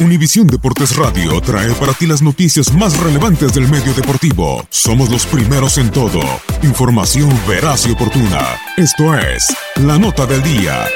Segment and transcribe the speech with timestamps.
[0.00, 4.64] Univisión Deportes Radio trae para ti las noticias más relevantes del medio deportivo.
[4.70, 6.20] Somos los primeros en todo.
[6.62, 8.60] Información veraz y oportuna.
[8.76, 10.86] Esto es La Nota del Día.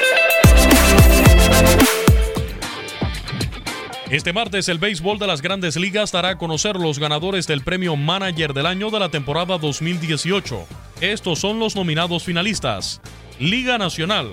[4.08, 7.96] Este martes el béisbol de las grandes ligas dará a conocer los ganadores del premio
[7.96, 10.64] Manager del Año de la temporada 2018.
[11.00, 13.00] Estos son los nominados finalistas.
[13.40, 14.28] Liga Nacional.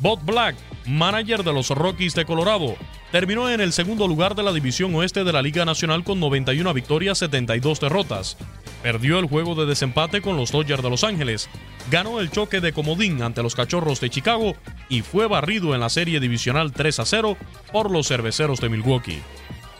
[0.00, 0.56] Bob Black,
[0.86, 2.76] manager de los Rockies de Colorado,
[3.12, 6.72] terminó en el segundo lugar de la División Oeste de la Liga Nacional con 91
[6.74, 8.36] victorias, 72 derrotas.
[8.82, 11.48] Perdió el juego de desempate con los Dodgers de Los Ángeles,
[11.90, 14.54] ganó el choque de comodín ante los Cachorros de Chicago
[14.88, 17.36] y fue barrido en la serie divisional 3 a 0
[17.72, 19.20] por los Cerveceros de Milwaukee.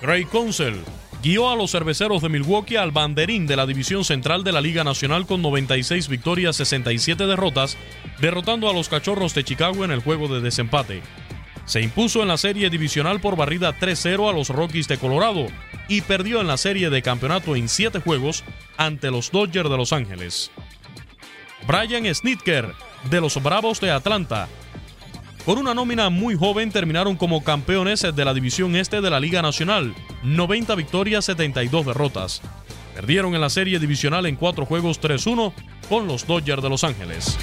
[0.02, 0.76] Gray Council
[1.22, 4.84] guió a los Cerveceros de Milwaukee al banderín de la División Central de la Liga
[4.84, 7.76] Nacional con 96 victorias, 67 derrotas,
[8.20, 11.02] derrotando a los Cachorros de Chicago en el juego de desempate.
[11.64, 15.46] Se impuso en la serie divisional por barrida 3-0 a los Rockies de Colorado
[15.88, 18.44] y perdió en la serie de campeonato en 7 juegos
[18.76, 20.50] ante los Dodgers de Los Ángeles.
[21.66, 22.72] Brian Snitker,
[23.10, 24.48] de los Bravos de Atlanta.
[25.44, 29.42] Con una nómina muy joven terminaron como campeones de la División Este de la Liga
[29.42, 32.42] Nacional, 90 victorias, 72 derrotas.
[32.94, 35.52] Perdieron en la serie divisional en 4 juegos 3-1
[35.88, 37.38] con los Dodgers de Los Ángeles.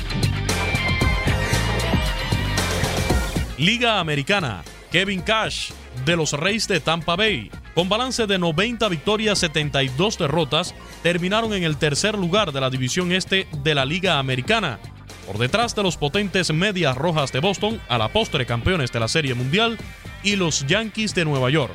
[3.57, 5.71] Liga Americana, Kevin Cash,
[6.05, 7.49] de los Reyes de Tampa Bay.
[7.73, 13.11] Con balance de 90 victorias, 72 derrotas, terminaron en el tercer lugar de la división
[13.11, 14.77] este de la Liga Americana,
[15.25, 19.07] por detrás de los potentes Medias Rojas de Boston, a la postre campeones de la
[19.07, 19.79] Serie Mundial,
[20.21, 21.73] y los Yankees de Nueva York.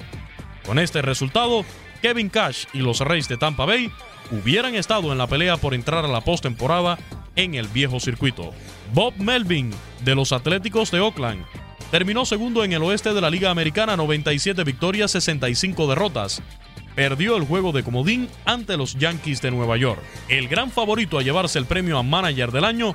[0.64, 1.64] Con este resultado,
[2.00, 3.90] Kevin Cash y los Reyes de Tampa Bay
[4.30, 6.96] hubieran estado en la pelea por entrar a la postemporada
[7.34, 8.52] en el viejo circuito.
[8.94, 9.72] Bob Melvin,
[10.04, 11.44] de los Atléticos de Oakland,
[11.92, 16.40] terminó segundo en el oeste de la Liga Americana, 97 victorias, 65 derrotas.
[16.94, 20.00] Perdió el juego de comodín ante los Yankees de Nueva York.
[20.30, 22.94] El gran favorito a llevarse el premio a Manager del Año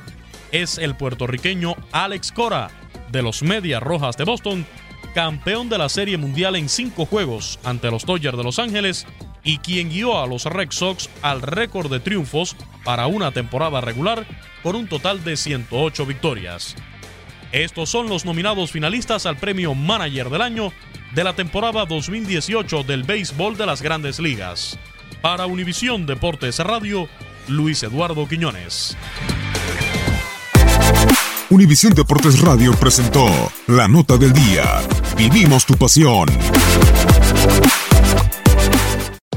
[0.51, 2.71] es el puertorriqueño Alex Cora,
[3.11, 4.65] de los Medias Rojas de Boston,
[5.13, 9.05] campeón de la Serie Mundial en cinco juegos ante los Dodgers de Los Ángeles
[9.43, 14.25] y quien guió a los Red Sox al récord de triunfos para una temporada regular
[14.63, 16.75] con un total de 108 victorias.
[17.51, 20.73] Estos son los nominados finalistas al premio Manager del Año
[21.15, 24.77] de la temporada 2018 del béisbol de las grandes ligas.
[25.21, 27.07] Para Univisión Deportes Radio,
[27.47, 28.97] Luis Eduardo Quiñones.
[31.49, 33.25] Univisión Deportes Radio presentó
[33.67, 34.81] la nota del día.
[35.15, 36.27] Vivimos tu pasión.